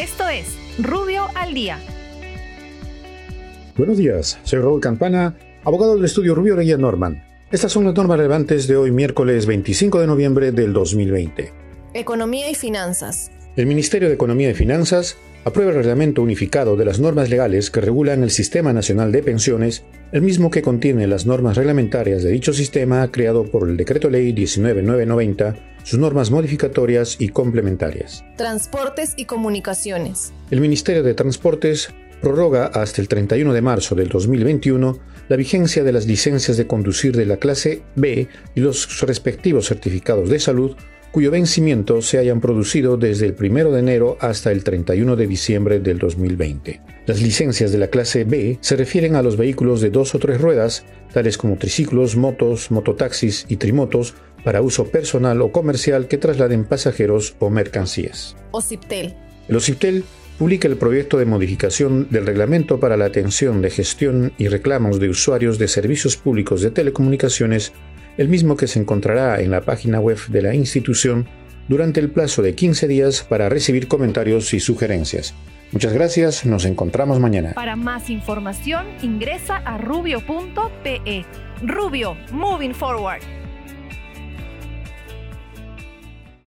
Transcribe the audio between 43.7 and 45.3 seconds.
de enero hasta el 31 de